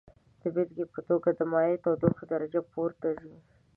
د 0.41 0.43
بیلګې 0.53 0.85
په 0.93 0.99
توګه 1.09 1.29
د 1.39 1.41
مایع 1.51 1.75
تودوخې 1.83 2.25
درجه 2.33 2.61
پورته 2.71 3.09
ځي. 3.21 3.35